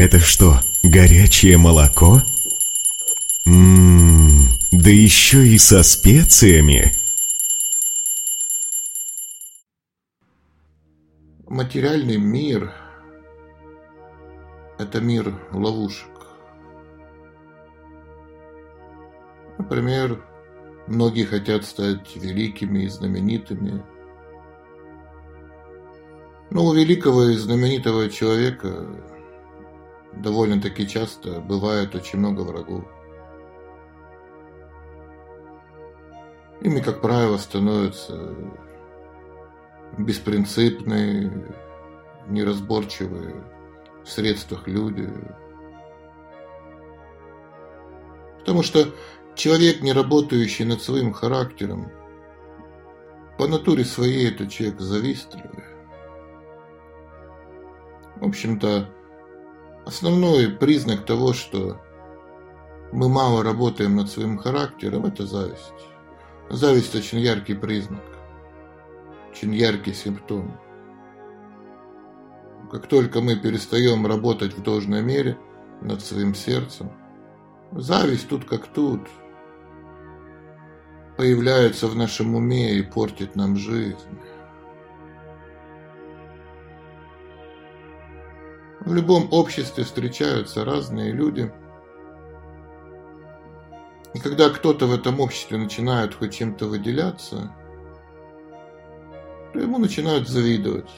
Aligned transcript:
Это 0.00 0.18
что, 0.18 0.60
горячее 0.82 1.58
молоко? 1.58 2.22
Ммм, 3.44 4.48
да 4.72 4.88
еще 4.88 5.46
и 5.46 5.58
со 5.58 5.82
специями. 5.82 6.90
Материальный 11.46 12.16
мир– 12.16 12.72
это 14.78 15.02
мир 15.02 15.38
ловушек. 15.52 16.08
Например, 19.58 20.24
многие 20.86 21.26
хотят 21.26 21.66
стать 21.66 22.16
великими 22.16 22.84
и 22.84 22.88
знаменитыми. 22.88 23.84
Но 26.48 26.64
у 26.64 26.72
великого 26.72 27.24
и 27.24 27.36
знаменитого 27.36 28.08
человека 28.08 28.86
довольно-таки 30.12 30.86
часто 30.86 31.40
бывает 31.40 31.94
очень 31.94 32.18
много 32.18 32.40
врагов. 32.40 32.84
Ими, 36.60 36.80
как 36.80 37.00
правило, 37.00 37.38
становятся 37.38 38.34
беспринципные, 39.96 41.32
неразборчивые 42.28 43.42
в 44.04 44.08
средствах 44.08 44.68
люди. 44.68 45.08
Потому 48.40 48.62
что 48.62 48.86
человек, 49.34 49.80
не 49.80 49.92
работающий 49.92 50.64
над 50.64 50.82
своим 50.82 51.12
характером, 51.12 51.90
по 53.38 53.46
натуре 53.46 53.84
своей 53.84 54.30
это 54.30 54.46
человек 54.46 54.80
завистливый. 54.80 55.64
В 58.16 58.26
общем-то, 58.26 58.90
основной 59.90 60.48
признак 60.48 61.04
того, 61.04 61.32
что 61.32 61.80
мы 62.92 63.08
мало 63.08 63.42
работаем 63.42 63.96
над 63.96 64.10
своим 64.10 64.38
характером, 64.38 65.06
это 65.06 65.26
зависть. 65.26 65.72
Зависть 66.48 66.94
очень 66.94 67.20
яркий 67.20 67.54
признак 67.54 68.00
очень 69.30 69.54
яркий 69.54 69.94
симптом. 69.94 70.58
Как 72.70 72.86
только 72.86 73.20
мы 73.20 73.36
перестаем 73.36 74.06
работать 74.06 74.56
в 74.56 74.62
должной 74.62 75.02
мере 75.02 75.38
над 75.80 76.02
своим 76.02 76.34
сердцем, 76.34 76.92
зависть 77.72 78.28
тут 78.28 78.44
как 78.44 78.66
тут 78.68 79.08
появляется 81.16 81.86
в 81.86 81.96
нашем 81.96 82.34
уме 82.34 82.74
и 82.74 82.82
портит 82.82 83.34
нам 83.34 83.56
жизнь. 83.56 83.96
В 88.80 88.94
любом 88.94 89.28
обществе 89.32 89.84
встречаются 89.84 90.64
разные 90.64 91.12
люди. 91.12 91.52
И 94.14 94.18
когда 94.18 94.50
кто-то 94.50 94.86
в 94.86 94.92
этом 94.92 95.20
обществе 95.20 95.58
начинает 95.58 96.14
хоть 96.14 96.34
чем-то 96.34 96.66
выделяться– 96.66 97.54
то 99.52 99.58
ему 99.58 99.78
начинают 99.78 100.28
завидовать. 100.28 100.90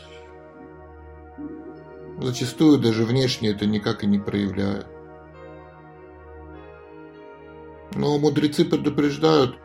Зачастую 2.18 2.78
даже 2.78 3.04
внешне 3.04 3.50
это 3.50 3.66
никак 3.66 4.04
и 4.04 4.06
не 4.06 4.18
проявляют. 4.18 4.86
Но 7.94 8.18
мудрецы 8.18 8.64
предупреждают, 8.64 9.56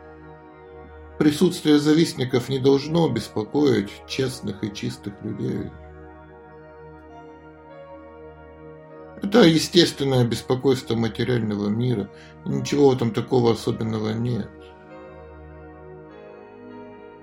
присутствие 1.18 1.78
завистников 1.78 2.48
не 2.48 2.58
должно 2.58 3.08
беспокоить 3.08 3.90
честных 4.06 4.64
и 4.64 4.72
чистых 4.72 5.14
людей. 5.22 5.70
Это 9.22 9.42
естественное 9.42 10.24
беспокойство 10.24 10.94
материального 10.94 11.68
мира. 11.68 12.08
Ничего 12.44 12.92
этом 12.92 13.10
такого 13.10 13.52
особенного 13.52 14.10
нет. 14.10 14.48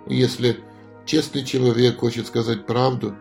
Если 0.08 0.60
честный 1.06 1.44
человек 1.46 2.00
хочет 2.00 2.28
сказать 2.28 2.66
правду, 2.66 3.16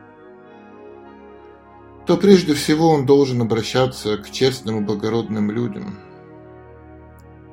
то 2.07 2.17
прежде 2.17 2.55
всего 2.55 2.91
он 2.91 3.07
должен 3.07 3.41
обращаться 3.41 4.19
к 4.19 4.31
честным 4.31 4.83
и 4.83 4.85
благородным 4.85 5.51
людям. 5.51 5.99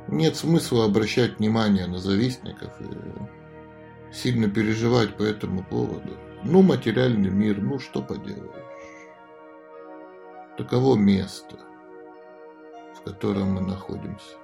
Нет 0.08 0.36
смысла 0.36 0.86
обращать 0.86 1.40
внимание 1.40 1.88
на 1.88 2.00
завистников 2.00 2.74
и 2.82 4.14
сильно 4.14 4.50
переживать 4.50 5.16
по 5.16 5.24
этому 5.24 5.64
поводу. 5.64 6.18
Ну, 6.44 6.64
материальный 6.64 7.30
мир, 7.30 7.62
ну 7.62 7.80
что 7.80 8.02
поделаешь. 8.02 8.71
Таково 10.62 10.96
место, 10.96 11.56
в 12.96 13.02
котором 13.04 13.54
мы 13.54 13.62
находимся. 13.62 14.36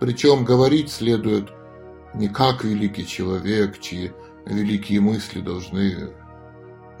Причем 0.00 0.44
говорить 0.44 0.90
следует– 0.90 1.50
не 2.14 2.28
как 2.28 2.64
великий 2.64 3.06
человек, 3.06 3.80
чьи 3.80 4.12
великие 4.46 5.00
мысли 5.00 5.40
должны 5.40 6.12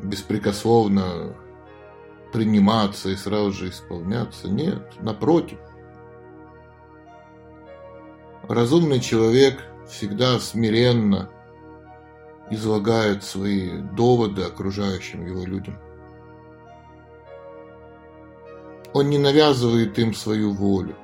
беспрекословно 0.00 1.36
приниматься 2.32 3.10
и 3.10 3.16
сразу 3.16 3.52
же 3.52 3.68
исполняться. 3.68 4.48
Нет, 4.48 5.00
напротив. 5.00 5.58
Разумный 8.48 9.00
человек 9.00 9.64
всегда 9.88 10.38
смиренно 10.40 11.30
излагает 12.54 13.22
свои 13.24 13.78
доводы 13.78 14.42
окружающим 14.42 15.26
его 15.26 15.44
людям. 15.44 15.78
Он 18.92 19.10
не 19.10 19.18
навязывает 19.18 19.98
им 19.98 20.14
свою 20.14 20.52
волю. 20.52 20.96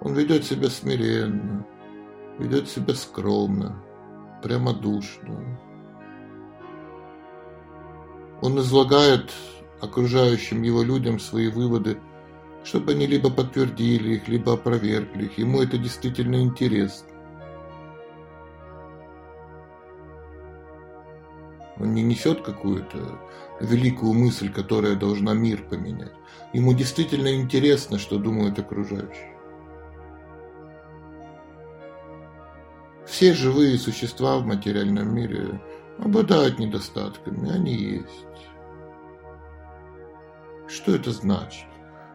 Он 0.00 0.14
ведет 0.14 0.44
себя 0.44 0.68
смиренно, 0.68 1.66
ведет 2.38 2.68
себя 2.68 2.94
скромно, 2.94 3.82
прямодушно. 4.42 5.58
Он 8.40 8.58
излагает 8.60 9.32
окружающим 9.80 10.62
его 10.62 10.82
людям 10.82 11.18
свои 11.18 11.48
выводы, 11.48 11.98
чтобы 12.62 12.92
они 12.92 13.06
либо 13.06 13.30
подтвердили 13.30 14.14
их, 14.14 14.28
либо 14.28 14.52
опровергли 14.52 15.24
их. 15.24 15.38
Ему 15.38 15.62
это 15.62 15.78
действительно 15.78 16.36
интересно. 16.36 17.17
Он 21.78 21.94
не 21.94 22.02
несет 22.02 22.42
какую-то 22.42 23.20
великую 23.60 24.12
мысль, 24.12 24.52
которая 24.52 24.96
должна 24.96 25.34
мир 25.34 25.62
поменять. 25.62 26.12
Ему 26.52 26.74
действительно 26.74 27.34
интересно, 27.34 27.98
что 27.98 28.18
думают 28.18 28.58
окружающие. 28.58 29.36
Все 33.06 33.32
живые 33.32 33.78
существа 33.78 34.38
в 34.38 34.46
материальном 34.46 35.14
мире 35.14 35.60
обладают 35.98 36.58
недостатками, 36.58 37.50
они 37.50 37.74
есть. 37.74 38.26
Что 40.68 40.94
это 40.94 41.12
значит? 41.12 41.66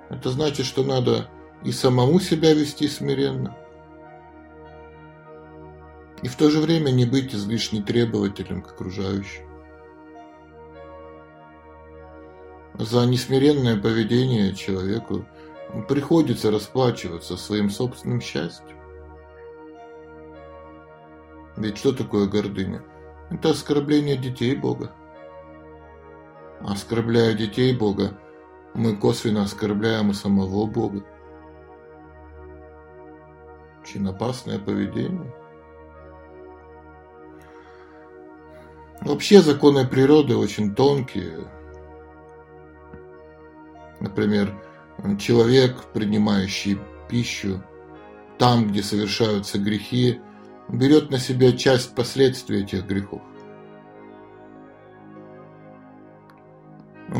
Это 0.09 0.30
значит, 0.30 0.66
что 0.66 0.84
надо 0.84 1.28
и 1.63 1.72
самому 1.72 2.19
себя 2.19 2.53
вести 2.53 2.88
смиренно, 2.88 3.57
и 6.22 6.28
в 6.28 6.35
то 6.35 6.50
же 6.50 6.59
время 6.59 6.91
не 6.91 7.06
быть 7.06 7.34
излишне 7.34 7.81
требователем 7.81 8.62
к 8.62 8.72
окружающим. 8.72 9.52
За 12.79 13.06
несмиренное 13.06 13.79
поведение 13.79 14.53
человеку 14.56 15.25
приходится 15.88 16.50
расплачиваться 16.51 17.38
своим 17.38 17.69
собственным 17.69 18.19
счастьем. 18.19 18.78
Ведь 21.56 21.78
что 21.78 21.94
такое 21.94 22.28
гордыня? 22.28 22.83
Это 23.30 23.51
оскорбление 23.51 24.18
детей 24.18 24.56
Бога. 24.56 24.92
Оскорбляя 26.62 27.33
детей 27.33 27.75
Бога, 27.75 28.18
мы 28.74 28.95
косвенно 28.95 29.44
оскорбляем 29.44 30.12
и 30.12 30.13
самого 30.13 30.65
Бога. 30.65 31.03
Очень 33.81 34.07
опасное 34.07 34.57
поведение. 34.57 35.33
Вообще 39.01 39.42
законы 39.42 39.86
природы 39.86 40.38
очень 40.38 40.74
тонкие. 40.74 41.51
Например, 44.15 44.54
человек, 45.18 45.86
принимающий 45.92 46.77
пищу 47.10 47.63
там, 48.38 48.68
где 48.68 48.83
совершаются 48.83 49.57
грехи, 49.57 50.19
берет 50.69 51.10
на 51.10 51.18
себя 51.18 51.51
часть 51.54 51.95
последствий 51.95 52.62
этих 52.62 52.86
грехов. 52.86 53.24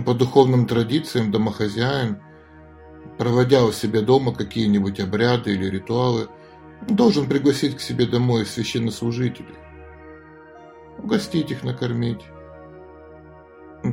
По 0.06 0.14
духовным 0.14 0.68
традициям 0.68 1.32
домохозяин, 1.32 2.22
проводя 3.18 3.64
у 3.64 3.72
себя 3.72 4.02
дома 4.02 4.32
какие-нибудь 4.36 5.00
обряды 5.00 5.54
или 5.54 5.66
ритуалы, 5.66 6.28
должен 6.88 7.28
пригласить 7.28 7.76
к 7.76 7.82
себе 7.82 8.06
домой 8.06 8.46
священнослужителей, 8.46 9.56
угостить 11.00 11.50
их, 11.50 11.64
накормить, 11.64 12.22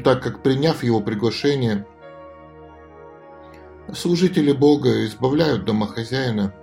так 0.05 0.23
как 0.23 0.43
приняв 0.43 0.83
его 0.83 1.01
приглашение, 1.01 1.87
служители 3.95 4.53
Бога 4.53 5.05
избавляют 5.07 5.65
домохозяина 5.65 6.55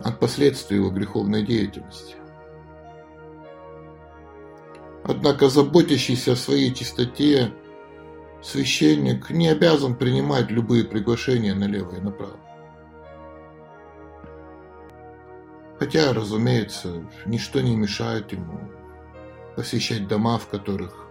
от 0.00 0.18
последствий 0.18 0.76
его 0.76 0.90
греховной 0.90 1.44
деятельности. 1.44 2.16
Однако 5.04 5.48
заботящийся 5.48 6.32
о 6.32 6.36
своей 6.36 6.72
чистоте 6.72 7.52
священник 8.42 9.30
не 9.30 9.48
обязан 9.48 9.96
принимать 9.96 10.50
любые 10.50 10.84
приглашения 10.84 11.54
налево 11.54 11.96
и 11.96 12.00
направо. 12.00 12.38
Хотя, 15.78 16.12
разумеется, 16.12 17.04
ничто 17.26 17.60
не 17.60 17.74
мешает 17.74 18.30
ему 18.32 18.60
посещать 19.56 20.06
дома, 20.06 20.38
в 20.38 20.46
которых 20.46 21.08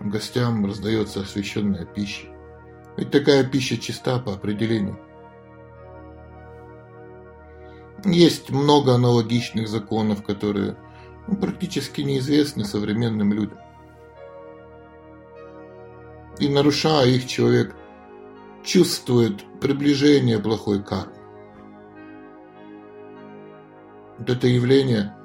гостям 0.00 0.66
раздается 0.66 1.20
освященная 1.20 1.86
пища. 1.86 2.33
Ведь 2.96 3.10
такая 3.10 3.44
пища 3.44 3.76
чиста 3.76 4.18
по 4.18 4.34
определению. 4.34 4.98
Есть 8.04 8.50
много 8.50 8.94
аналогичных 8.94 9.66
законов, 9.68 10.22
которые 10.22 10.76
ну, 11.26 11.36
практически 11.36 12.02
неизвестны 12.02 12.64
современным 12.64 13.32
людям. 13.32 13.58
И 16.38 16.48
нарушая 16.48 17.06
их, 17.06 17.26
человек 17.26 17.74
чувствует 18.62 19.44
приближение 19.60 20.38
плохой 20.38 20.82
кармы. 20.82 21.14
Вот 24.18 24.30
это 24.30 24.46
явление 24.46 25.16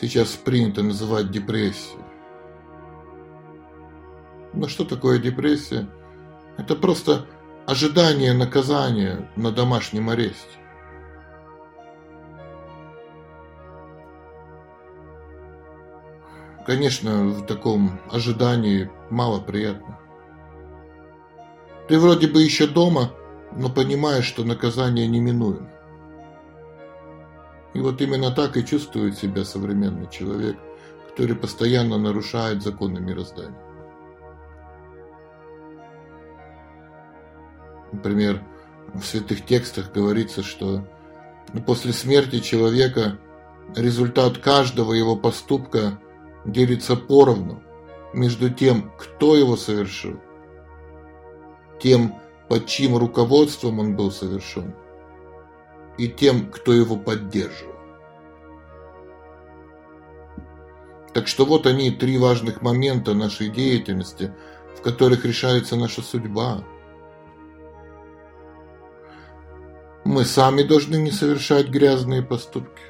сейчас 0.00 0.30
принято 0.30 0.82
называть 0.82 1.30
депрессией. 1.30 2.04
Но 4.52 4.68
что 4.68 4.84
такое 4.84 5.18
депрессия? 5.18 5.88
Это 6.58 6.74
просто 6.74 7.26
ожидание 7.66 8.32
наказания 8.32 9.30
на 9.36 9.52
домашнем 9.52 10.08
аресте. 10.08 10.58
Конечно, 16.66 17.26
в 17.26 17.46
таком 17.46 18.00
ожидании 18.10 18.90
мало 19.10 19.40
приятно. 19.40 20.00
Ты 21.88 22.00
вроде 22.00 22.26
бы 22.26 22.42
еще 22.42 22.66
дома, 22.66 23.12
но 23.52 23.68
понимаешь, 23.68 24.24
что 24.24 24.42
наказание 24.42 25.06
неминуемо. 25.06 25.70
И 27.74 27.78
вот 27.78 28.00
именно 28.00 28.32
так 28.32 28.56
и 28.56 28.64
чувствует 28.64 29.16
себя 29.16 29.44
современный 29.44 30.10
человек, 30.10 30.56
который 31.08 31.36
постоянно 31.36 31.98
нарушает 31.98 32.62
законы 32.62 32.98
мироздания. 32.98 33.65
Например, 37.96 38.42
в 38.92 39.02
святых 39.02 39.46
текстах 39.46 39.90
говорится, 39.90 40.42
что 40.42 40.86
после 41.66 41.94
смерти 41.94 42.40
человека 42.40 43.18
результат 43.74 44.36
каждого 44.36 44.92
его 44.92 45.16
поступка 45.16 45.98
делится 46.44 46.94
поровну 46.94 47.62
между 48.12 48.50
тем, 48.50 48.92
кто 48.98 49.34
его 49.34 49.56
совершил, 49.56 50.20
тем, 51.80 52.16
под 52.50 52.66
чьим 52.66 52.98
руководством 52.98 53.78
он 53.78 53.96
был 53.96 54.10
совершен, 54.10 54.74
и 55.96 56.06
тем, 56.06 56.50
кто 56.50 56.74
его 56.74 56.96
поддерживал. 56.96 57.76
Так 61.14 61.28
что 61.28 61.46
вот 61.46 61.66
они, 61.66 61.90
три 61.90 62.18
важных 62.18 62.60
момента 62.60 63.14
нашей 63.14 63.48
деятельности, 63.48 64.34
в 64.78 64.82
которых 64.82 65.24
решается 65.24 65.76
наша 65.76 66.02
судьба. 66.02 66.62
Мы 70.16 70.24
сами 70.24 70.62
должны 70.62 70.96
не 70.96 71.10
совершать 71.10 71.68
грязные 71.68 72.22
поступки. 72.22 72.82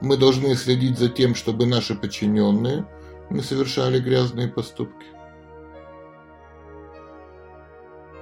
Мы 0.00 0.16
должны 0.16 0.56
следить 0.56 0.98
за 0.98 1.08
тем, 1.08 1.36
чтобы 1.36 1.64
наши 1.64 1.94
подчиненные 1.94 2.84
не 3.30 3.40
совершали 3.40 4.00
грязные 4.00 4.48
поступки. 4.48 5.06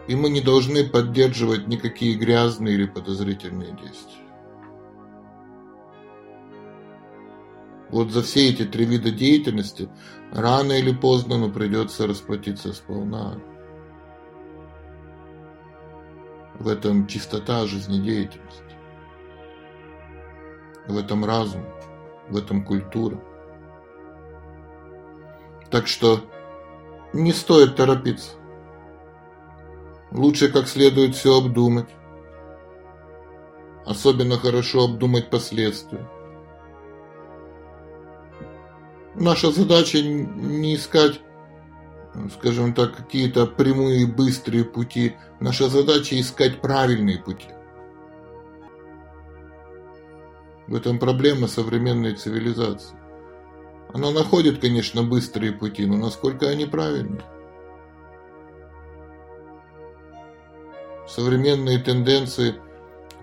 И 0.09 0.15
мы 0.15 0.29
не 0.29 0.43
должны 0.43 0.87
поддерживать 0.87 1.69
никакие 1.69 2.17
грязные 2.17 2.75
или 2.75 2.85
подозрительные 2.85 3.75
действия. 3.83 4.27
Вот 7.89 8.11
за 8.11 8.23
все 8.23 8.51
эти 8.51 8.67
три 8.67 8.85
вида 8.85 9.11
деятельности 9.11 9.89
рано 10.33 10.73
или 10.73 10.93
поздно, 10.93 11.39
но 11.39 11.49
придется 11.49 12.07
расплатиться 12.07 12.75
сполна. 12.75 13.41
В 16.61 16.69
этом 16.69 17.09
чистота 17.09 17.67
жизнедеятельности 17.67 18.71
в 20.91 20.99
этом 20.99 21.25
разум, 21.25 21.65
в 22.29 22.37
этом 22.37 22.65
культура. 22.65 23.19
Так 25.71 25.87
что 25.87 26.21
не 27.13 27.33
стоит 27.33 27.77
торопиться. 27.77 28.33
Лучше 30.11 30.49
как 30.49 30.67
следует 30.67 31.15
все 31.15 31.39
обдумать. 31.39 31.89
Особенно 33.87 34.37
хорошо 34.37 34.85
обдумать 34.85 35.31
последствия. 35.31 36.09
Наша 39.15 39.51
задача 39.51 40.01
не 40.03 40.77
искать, 40.77 41.21
скажем 42.31 42.75
так, 42.75 42.97
какие-то 42.97 43.47
прямые 43.47 44.07
быстрые 44.07 44.65
пути. 44.65 45.17
Наша 45.41 45.69
задача 45.69 46.19
искать 46.21 46.61
правильные 46.61 47.19
пути. 47.19 47.49
В 50.67 50.75
этом 50.75 50.99
проблема 50.99 51.49
современной 51.49 52.15
цивилизации. 52.15 52.97
Она 53.93 54.13
находит, 54.13 54.61
конечно, 54.61 55.03
быстрые 55.03 55.53
пути, 55.53 55.85
но 55.87 55.97
насколько 55.97 56.49
они 56.49 56.67
правильны? 56.67 57.23
Современные 61.09 61.81
тенденции 61.81 62.55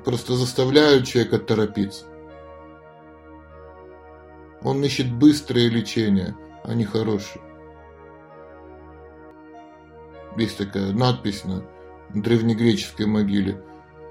просто 0.03 0.33
заставляют 0.33 1.07
человека 1.07 1.39
торопиться. 1.39 2.05
Он 4.61 4.83
ищет 4.83 5.13
быстрое 5.13 5.69
лечение, 5.69 6.35
а 6.65 6.73
не 6.73 6.83
хорошее. 6.83 7.41
Есть 10.37 10.59
такая 10.59 10.93
надпись 10.93 11.43
на 11.45 11.63
древнегреческой 12.13 13.07
могиле. 13.07 13.59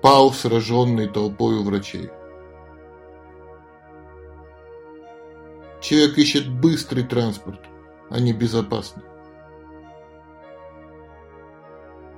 Пал, 0.03 0.33
сраженный 0.33 1.09
толпой 1.09 1.55
у 1.55 1.63
врачей. 1.63 2.11
Человек 5.81 6.19
ищет 6.19 6.51
быстрый 6.51 7.05
транспорт, 7.05 7.61
а 8.11 8.19
не 8.19 8.33
безопасный. 8.33 9.05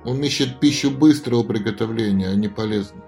Он 0.05 0.23
ищет 0.23 0.59
пищу 0.59 0.89
быстрого 0.89 1.43
приготовления, 1.43 2.29
а 2.29 2.35
не 2.35 2.47
полезную. 2.47 3.03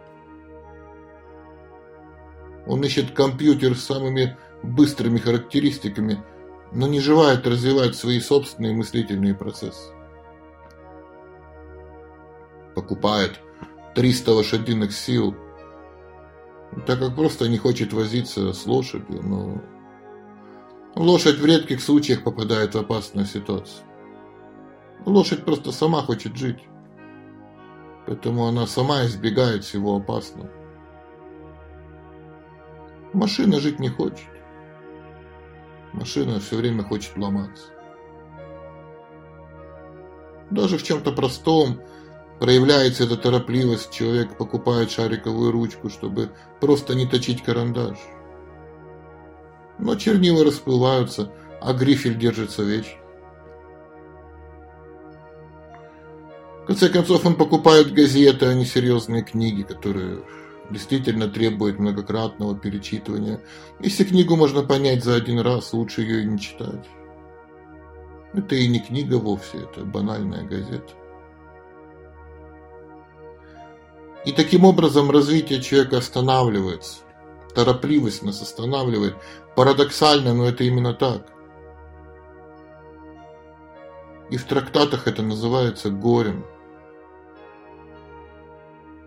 Он 2.67 2.83
ищет 2.83 3.11
компьютер 3.11 3.75
с 3.75 3.85
самыми 3.85 4.37
быстрыми 4.61 5.17
характеристиками, 5.17 6.23
но 6.71 6.87
не 6.87 6.99
желает 6.99 7.47
развивать 7.47 7.95
свои 7.95 8.19
собственные 8.19 8.73
мыслительные 8.73 9.33
процессы. 9.33 9.91
Покупает 12.75 13.39
300 13.95 14.31
лошадиных 14.31 14.93
сил, 14.93 15.35
так 16.85 16.99
как 16.99 17.15
просто 17.15 17.49
не 17.49 17.57
хочет 17.57 17.93
возиться 17.93 18.53
с 18.53 18.65
лошадью, 18.65 19.21
но 19.23 19.61
Лошадь 20.95 21.39
в 21.39 21.45
редких 21.45 21.81
случаях 21.81 22.23
попадает 22.23 22.75
в 22.75 22.77
опасную 22.77 23.25
ситуацию. 23.25 23.85
Лошадь 25.05 25.45
просто 25.45 25.71
сама 25.71 26.01
хочет 26.01 26.35
жить. 26.35 26.59
Поэтому 28.05 28.45
она 28.45 28.67
сама 28.67 29.05
избегает 29.05 29.63
всего 29.63 29.95
опасного. 29.95 30.49
Машина 33.13 33.59
жить 33.59 33.79
не 33.79 33.89
хочет. 33.89 34.27
Машина 35.93 36.39
все 36.39 36.57
время 36.57 36.83
хочет 36.83 37.17
ломаться. 37.17 37.69
Даже 40.49 40.77
в 40.77 40.83
чем-то 40.83 41.13
простом 41.13 41.79
проявляется 42.41 43.05
эта 43.05 43.15
торопливость. 43.15 43.91
Человек 43.91 44.35
покупает 44.35 44.91
шариковую 44.91 45.53
ручку, 45.53 45.89
чтобы 45.89 46.31
просто 46.59 46.95
не 46.95 47.07
точить 47.07 47.41
карандаш 47.41 47.97
но 49.81 49.95
чернила 49.95 50.45
расплываются, 50.45 51.31
а 51.59 51.73
грифель 51.73 52.17
держится 52.17 52.63
вечно. 52.63 52.97
В 56.63 56.65
конце 56.67 56.89
концов, 56.89 57.25
он 57.25 57.35
покупает 57.35 57.91
газеты, 57.91 58.45
а 58.45 58.53
не 58.53 58.65
серьезные 58.65 59.23
книги, 59.23 59.63
которые 59.63 60.23
действительно 60.69 61.27
требуют 61.27 61.79
многократного 61.79 62.55
перечитывания. 62.55 63.41
Если 63.79 64.03
книгу 64.03 64.37
можно 64.37 64.61
понять 64.61 65.03
за 65.03 65.15
один 65.15 65.39
раз, 65.39 65.73
лучше 65.73 66.01
ее 66.01 66.21
и 66.21 66.25
не 66.25 66.39
читать. 66.39 66.87
Это 68.33 68.55
и 68.55 68.67
не 68.67 68.79
книга 68.79 69.15
вовсе, 69.15 69.57
это 69.57 69.83
банальная 69.83 70.43
газета. 70.43 70.93
И 74.25 74.31
таким 74.31 74.65
образом 74.65 75.09
развитие 75.09 75.61
человека 75.61 75.97
останавливается. 75.97 76.99
Торопливость 77.55 78.23
нас 78.23 78.41
останавливает. 78.41 79.15
Парадоксально, 79.55 80.33
но 80.33 80.47
это 80.47 80.63
именно 80.63 80.93
так. 80.93 81.27
И 84.29 84.37
в 84.37 84.45
трактатах 84.45 85.07
это 85.07 85.23
называется 85.23 85.89
горем. 85.89 86.45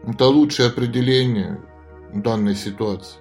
Это 0.07 0.27
лучшее 0.27 0.69
определение 0.69 1.63
данной 2.13 2.55
ситуации. 2.55 3.21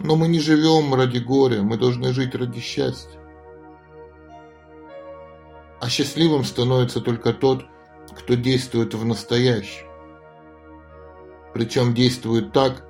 Но 0.00 0.16
мы 0.16 0.28
не 0.28 0.40
живем 0.40 0.94
ради 0.94 1.18
горя, 1.18 1.62
мы 1.62 1.76
должны 1.76 2.12
жить 2.12 2.34
ради 2.34 2.60
счастья. 2.60 3.20
А 5.80 5.88
счастливым 5.88 6.44
становится 6.44 7.00
только 7.00 7.34
тот, 7.34 7.66
кто 8.12 8.34
действует 8.34 8.94
в 8.94 9.04
настоящем. 9.04 9.86
Причем 11.52 11.94
действует 11.94 12.52
так, 12.52 12.84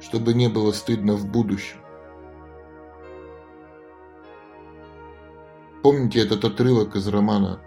чтобы 0.00 0.34
не 0.34 0.48
было 0.48 0.72
стыдно 0.72 1.14
в 1.14 1.26
будущем. 1.26 1.78
Помните 5.82 6.20
этот 6.20 6.44
отрывок 6.44 6.96
из 6.96 7.06
романа 7.08 7.60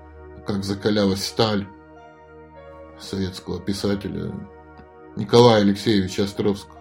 «Как 0.46 0.64
закалялась 0.64 1.26
сталь» 1.26 1.68
советского 3.00 3.60
писателя 3.60 4.32
Николая 5.16 5.62
Алексеевича 5.62 6.24
Островского? 6.24 6.80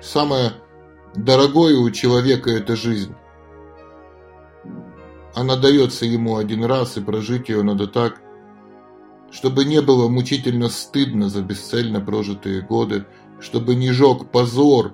Самое 0.00 0.52
дорогое 1.14 1.76
у 1.76 1.90
человека– 1.90 2.50
это 2.52 2.74
жизнь. 2.76 3.14
Она 5.34 5.56
дается 5.56 6.04
ему 6.04 6.36
один 6.36 6.64
раз, 6.64 6.96
и 6.96 7.00
прожить 7.00 7.48
ее 7.48 7.62
надо 7.62 7.86
так, 7.86 8.20
чтобы 9.30 9.64
не 9.64 9.80
было 9.80 10.08
мучительно 10.08 10.68
стыдно 10.68 11.28
за 11.28 11.42
бесцельно 11.42 12.00
прожитые 12.00 12.60
годы, 12.60 13.06
чтобы 13.40 13.74
не 13.74 13.90
жег 13.90 14.30
позор 14.30 14.92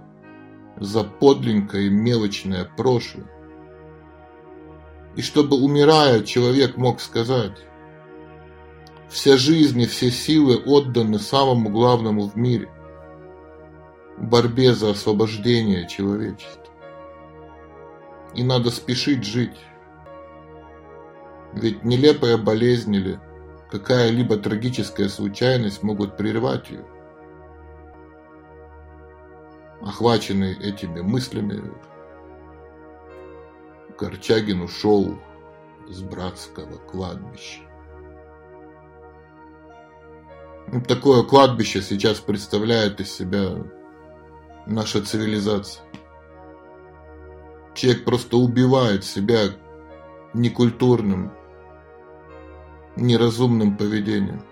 за 0.76 1.02
подленькое 1.02 1.86
и 1.86 1.90
мелочное 1.90 2.64
прошлое. 2.64 3.26
И 5.16 5.22
чтобы, 5.22 5.56
умирая, 5.56 6.22
человек 6.22 6.76
мог 6.76 7.00
сказать, 7.00 7.58
вся 9.08 9.36
жизнь 9.36 9.80
и 9.80 9.86
все 9.86 10.10
силы 10.10 10.56
отданы 10.56 11.18
самому 11.18 11.70
главному 11.70 12.28
в 12.28 12.36
мире– 12.36 12.70
борьбе 14.20 14.74
за 14.74 14.90
освобождение 14.90 15.86
человечества. 15.88 16.64
И 18.34 18.42
надо 18.42 18.70
спешить 18.70 19.24
жить. 19.24 19.56
Ведь 21.60 21.82
нелепая 21.82 22.36
болезнь 22.38 22.94
или 22.94 23.18
какая-либо 23.68 24.36
трагическая 24.36 25.08
случайность 25.08 25.82
могут 25.82 26.16
прервать 26.16 26.70
ее. 26.70 26.84
Охваченный 29.80 30.56
этими 30.56 31.00
мыслями, 31.00 31.62
Корчагин 33.96 34.60
ушел 34.62 35.18
с 35.88 36.00
братского 36.00 36.76
кладбища. 36.76 37.62
Такое 40.86 41.24
кладбище 41.24 41.82
сейчас 41.82 42.20
представляет 42.20 43.00
из 43.00 43.12
себя 43.12 43.56
наша 44.66 45.02
цивилизация. 45.02 45.82
Человек 47.74 48.04
просто 48.04 48.36
убивает 48.36 49.04
себя 49.04 49.48
некультурным, 50.34 51.32
неразумным 52.98 53.76
поведением. 53.76 54.42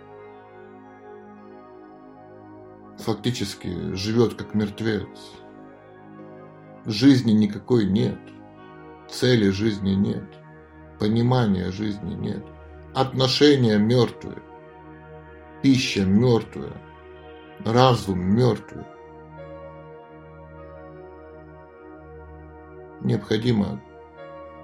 Фактически 2.98 3.94
живет 3.94 4.34
как 4.34 4.54
мертвец. 4.54 5.08
Жизни 6.86 7.32
никакой 7.32 7.86
нет. 7.86 8.18
Цели 9.10 9.50
жизни 9.50 9.90
нет. 9.90 10.24
Понимания 10.98 11.70
жизни 11.70 12.14
нет. 12.14 12.44
Отношения 12.94 13.78
мертвые. 13.78 14.42
Пища 15.62 16.04
мертвая. 16.04 16.80
Разум 17.64 18.20
мертвый. 18.20 18.84
Необходимо 23.02 23.80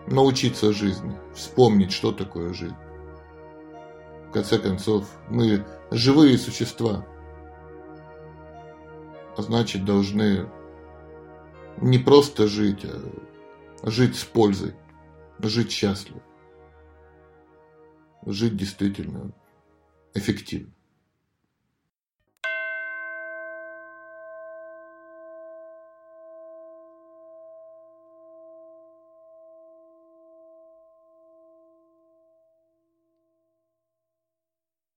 научиться 0.07 0.73
жизни, 0.73 1.17
вспомнить, 1.35 1.93
что 1.93 2.13
такое 2.13 2.53
жизнь. 2.53 2.75
В 4.33 4.35
конце 4.35 4.59
концов, 4.59 5.07
мы 5.29 5.63
живые 5.91 6.39
существа, 6.39 7.07
а 9.37 9.43
значит 9.43 9.85
должны 9.85 10.49
не 11.77 11.99
просто 11.99 12.47
жить, 12.47 12.87
а 12.87 13.91
жить 13.91 14.17
с 14.17 14.25
пользой, 14.25 14.75
жить 15.39 15.71
счастливо, 15.71 16.23
жить 18.25 18.57
действительно 18.57 19.35
эффективно. 20.15 20.73